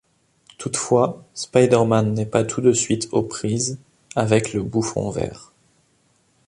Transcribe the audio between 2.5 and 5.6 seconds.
de suite aux prises avec le Bouffon Vert.